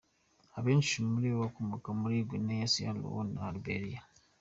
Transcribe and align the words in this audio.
Abenshi 0.57 0.95
muri 1.11 1.27
bo 1.31 1.37
bakomoka 1.45 1.89
muri 1.99 2.17
Guinea, 2.29 2.69
Sierra 2.73 2.99
Leone 3.01 3.31
na 3.35 3.47
Liberia. 3.55 4.01